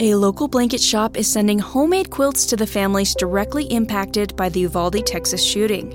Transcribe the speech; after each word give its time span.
A 0.00 0.14
local 0.14 0.46
blanket 0.46 0.80
shop 0.80 1.16
is 1.16 1.26
sending 1.26 1.58
homemade 1.58 2.10
quilts 2.10 2.46
to 2.46 2.56
the 2.56 2.68
families 2.68 3.16
directly 3.16 3.64
impacted 3.64 4.36
by 4.36 4.48
the 4.48 4.60
Uvalde, 4.60 5.04
Texas 5.04 5.44
shooting. 5.44 5.90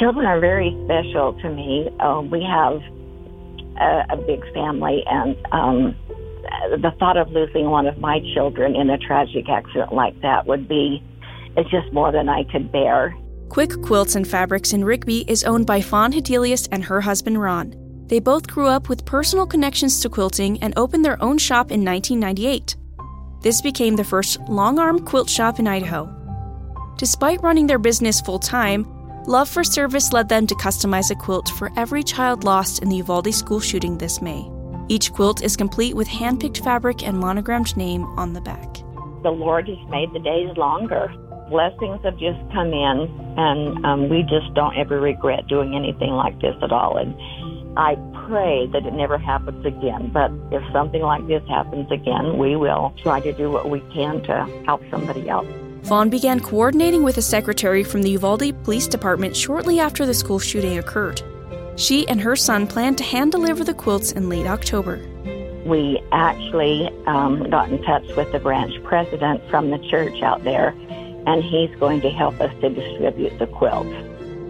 Children 0.00 0.26
are 0.26 0.40
very 0.40 0.76
special 0.84 1.34
to 1.34 1.50
me. 1.50 1.88
Uh, 2.00 2.22
we 2.22 2.42
have 2.42 2.82
a, 3.80 4.14
a, 4.14 4.16
big 4.26 4.42
family, 4.52 5.04
and 5.06 5.36
um, 5.52 5.94
the 6.82 6.90
thought 6.98 7.16
of 7.16 7.30
losing 7.30 7.70
one 7.70 7.86
of 7.86 7.96
my 7.98 8.18
children 8.34 8.74
in 8.74 8.90
a 8.90 8.98
tragic 8.98 9.48
accident 9.48 9.92
like 9.92 10.20
that 10.22 10.48
would 10.48 10.66
be 10.66 11.00
it's 11.56 11.70
just 11.70 11.92
more 11.92 12.10
than 12.10 12.28
I 12.28 12.42
could 12.50 12.72
bear. 12.72 13.16
Quick 13.50 13.80
Quilts 13.82 14.16
and 14.16 14.26
Fabrics 14.26 14.72
in 14.72 14.84
Rigby 14.84 15.30
is 15.30 15.44
owned 15.44 15.66
by 15.66 15.80
Fawn 15.80 16.12
Hedelius 16.12 16.66
and 16.72 16.82
her 16.82 17.00
husband 17.00 17.40
Ron. 17.40 17.76
They 18.08 18.18
both 18.18 18.48
grew 18.48 18.66
up 18.66 18.88
with 18.88 19.04
personal 19.04 19.46
connections 19.46 20.00
to 20.00 20.08
quilting 20.08 20.60
and 20.60 20.74
opened 20.76 21.04
their 21.04 21.22
own 21.22 21.38
shop 21.38 21.70
in 21.70 21.84
1998. 21.84 22.74
This 23.44 23.60
became 23.60 23.96
the 23.96 24.04
first 24.04 24.40
long 24.48 24.78
arm 24.78 25.04
quilt 25.04 25.28
shop 25.28 25.58
in 25.58 25.68
Idaho. 25.68 26.08
Despite 26.96 27.42
running 27.42 27.66
their 27.66 27.78
business 27.78 28.18
full 28.18 28.38
time, 28.38 28.86
love 29.26 29.50
for 29.50 29.62
service 29.62 30.14
led 30.14 30.30
them 30.30 30.46
to 30.46 30.54
customize 30.54 31.10
a 31.10 31.14
quilt 31.14 31.50
for 31.50 31.70
every 31.76 32.02
child 32.02 32.44
lost 32.44 32.82
in 32.82 32.88
the 32.88 32.96
Uvalde 32.96 33.34
school 33.34 33.60
shooting 33.60 33.98
this 33.98 34.22
May. 34.22 34.50
Each 34.88 35.12
quilt 35.12 35.42
is 35.42 35.58
complete 35.58 35.94
with 35.94 36.08
hand 36.08 36.40
picked 36.40 36.64
fabric 36.64 37.06
and 37.06 37.18
monogrammed 37.18 37.76
name 37.76 38.04
on 38.16 38.32
the 38.32 38.40
back. 38.40 38.76
The 39.22 39.30
Lord 39.30 39.68
has 39.68 39.90
made 39.90 40.14
the 40.14 40.20
days 40.20 40.56
longer. 40.56 41.12
Blessings 41.50 42.00
have 42.02 42.16
just 42.16 42.40
come 42.50 42.72
in, 42.72 43.36
and 43.36 43.84
um, 43.84 44.08
we 44.08 44.22
just 44.22 44.54
don't 44.54 44.74
ever 44.74 44.98
regret 45.02 45.46
doing 45.48 45.74
anything 45.74 46.12
like 46.12 46.40
this 46.40 46.56
at 46.62 46.72
all. 46.72 46.96
And 46.96 47.14
I 47.76 47.96
pray 48.26 48.66
that 48.68 48.86
it 48.86 48.92
never 48.94 49.18
happens 49.18 49.64
again. 49.66 50.10
But 50.12 50.30
if 50.52 50.62
something 50.72 51.02
like 51.02 51.26
this 51.26 51.42
happens 51.48 51.90
again, 51.90 52.38
we 52.38 52.56
will 52.56 52.94
try 53.02 53.20
to 53.20 53.32
do 53.32 53.50
what 53.50 53.68
we 53.68 53.80
can 53.92 54.22
to 54.24 54.44
help 54.64 54.82
somebody 54.90 55.28
else. 55.28 55.46
Fawn 55.84 56.08
began 56.08 56.40
coordinating 56.40 57.02
with 57.02 57.18
a 57.18 57.22
secretary 57.22 57.84
from 57.84 58.02
the 58.02 58.10
Uvalde 58.10 58.64
Police 58.64 58.86
Department 58.86 59.36
shortly 59.36 59.80
after 59.80 60.06
the 60.06 60.14
school 60.14 60.38
shooting 60.38 60.78
occurred. 60.78 61.20
She 61.76 62.08
and 62.08 62.20
her 62.20 62.36
son 62.36 62.66
planned 62.66 62.98
to 62.98 63.04
hand 63.04 63.32
deliver 63.32 63.64
the 63.64 63.74
quilts 63.74 64.12
in 64.12 64.28
late 64.28 64.46
October. 64.46 65.00
We 65.66 66.00
actually 66.12 66.88
um, 67.06 67.50
got 67.50 67.70
in 67.70 67.82
touch 67.82 68.06
with 68.16 68.30
the 68.32 68.38
branch 68.38 68.72
president 68.84 69.42
from 69.50 69.70
the 69.70 69.78
church 69.90 70.22
out 70.22 70.44
there, 70.44 70.68
and 71.26 71.42
he's 71.42 71.74
going 71.76 72.00
to 72.02 72.10
help 72.10 72.40
us 72.40 72.54
to 72.60 72.70
distribute 72.70 73.38
the 73.38 73.46
quilts. 73.46 73.94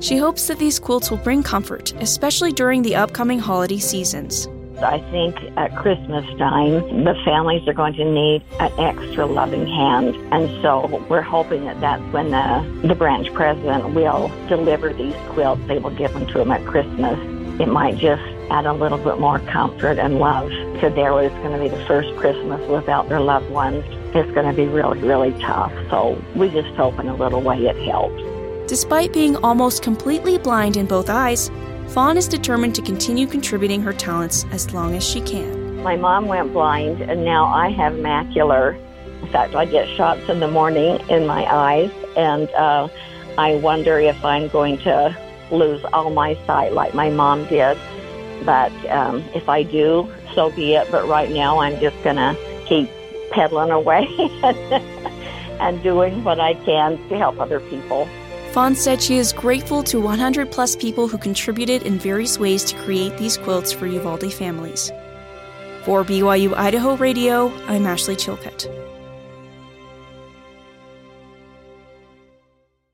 She 0.00 0.16
hopes 0.16 0.46
that 0.48 0.58
these 0.58 0.78
quilts 0.78 1.10
will 1.10 1.18
bring 1.18 1.42
comfort, 1.42 1.92
especially 2.00 2.52
during 2.52 2.82
the 2.82 2.94
upcoming 2.96 3.38
holiday 3.38 3.78
seasons. 3.78 4.48
I 4.82 4.98
think 5.10 5.36
at 5.56 5.74
Christmas 5.74 6.26
time, 6.38 7.04
the 7.04 7.14
families 7.24 7.66
are 7.66 7.72
going 7.72 7.94
to 7.94 8.04
need 8.04 8.44
an 8.60 8.70
extra 8.78 9.24
loving 9.24 9.66
hand. 9.66 10.14
And 10.32 10.50
so 10.62 11.02
we're 11.08 11.22
hoping 11.22 11.64
that 11.64 11.80
that's 11.80 12.02
when 12.12 12.30
the, 12.30 12.88
the 12.88 12.94
branch 12.94 13.32
president 13.32 13.94
will 13.94 14.30
deliver 14.48 14.92
these 14.92 15.14
quilts. 15.30 15.66
They 15.66 15.78
will 15.78 15.94
give 15.94 16.12
them 16.12 16.26
to 16.26 16.34
them 16.34 16.50
at 16.50 16.64
Christmas. 16.66 17.18
It 17.58 17.68
might 17.68 17.96
just 17.96 18.22
add 18.50 18.66
a 18.66 18.74
little 18.74 18.98
bit 18.98 19.18
more 19.18 19.38
comfort 19.40 19.98
and 19.98 20.18
love 20.18 20.50
to 20.50 20.92
their 20.94 21.14
was 21.14 21.32
going 21.32 21.52
to 21.52 21.58
be 21.58 21.68
the 21.68 21.84
first 21.86 22.14
Christmas 22.16 22.60
without 22.68 23.08
their 23.08 23.20
loved 23.20 23.48
ones. 23.50 23.82
It's 24.14 24.30
going 24.32 24.46
to 24.46 24.52
be 24.52 24.66
really, 24.66 25.00
really 25.00 25.32
tough. 25.40 25.72
So 25.88 26.22
we 26.34 26.50
just 26.50 26.68
hope 26.76 26.98
in 27.00 27.08
a 27.08 27.16
little 27.16 27.40
way 27.40 27.64
it 27.64 27.76
helps. 27.88 28.35
Despite 28.66 29.12
being 29.12 29.36
almost 29.44 29.84
completely 29.84 30.38
blind 30.38 30.76
in 30.76 30.86
both 30.86 31.08
eyes, 31.08 31.52
Fawn 31.88 32.16
is 32.16 32.26
determined 32.26 32.74
to 32.74 32.82
continue 32.82 33.28
contributing 33.28 33.80
her 33.82 33.92
talents 33.92 34.44
as 34.50 34.74
long 34.74 34.96
as 34.96 35.04
she 35.04 35.20
can. 35.20 35.80
My 35.84 35.94
mom 35.94 36.26
went 36.26 36.52
blind, 36.52 37.00
and 37.00 37.24
now 37.24 37.44
I 37.46 37.70
have 37.70 37.92
macular. 37.92 38.76
In 39.22 39.28
fact, 39.28 39.54
I 39.54 39.66
get 39.66 39.88
shots 39.96 40.28
in 40.28 40.40
the 40.40 40.48
morning 40.48 40.98
in 41.08 41.28
my 41.28 41.46
eyes, 41.46 41.92
and 42.16 42.50
uh, 42.50 42.88
I 43.38 43.54
wonder 43.54 44.00
if 44.00 44.24
I'm 44.24 44.48
going 44.48 44.78
to 44.78 45.16
lose 45.52 45.84
all 45.92 46.10
my 46.10 46.34
sight 46.44 46.72
like 46.72 46.92
my 46.92 47.08
mom 47.08 47.46
did. 47.46 47.78
But 48.44 48.72
um, 48.90 49.18
if 49.32 49.48
I 49.48 49.62
do, 49.62 50.12
so 50.34 50.50
be 50.50 50.74
it. 50.74 50.90
But 50.90 51.06
right 51.06 51.30
now, 51.30 51.60
I'm 51.60 51.78
just 51.78 52.02
going 52.02 52.16
to 52.16 52.36
keep 52.66 52.90
peddling 53.30 53.70
away 53.70 54.08
and 55.60 55.80
doing 55.84 56.24
what 56.24 56.40
I 56.40 56.54
can 56.54 56.98
to 57.08 57.16
help 57.16 57.38
other 57.38 57.60
people. 57.60 58.08
Fawn 58.56 58.74
said 58.74 59.02
she 59.02 59.18
is 59.18 59.34
grateful 59.34 59.82
to 59.82 60.00
100 60.00 60.50
plus 60.50 60.76
people 60.76 61.08
who 61.08 61.18
contributed 61.18 61.82
in 61.82 61.98
various 61.98 62.38
ways 62.38 62.64
to 62.64 62.74
create 62.74 63.14
these 63.18 63.36
quilts 63.36 63.70
for 63.70 63.86
Uvalde 63.86 64.32
families. 64.32 64.90
For 65.84 66.02
BYU 66.02 66.54
Idaho 66.54 66.96
Radio, 66.96 67.52
I'm 67.66 67.86
Ashley 67.86 68.16
Chilcutt. 68.16 68.66